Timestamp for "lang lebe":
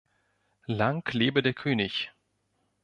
0.73-1.43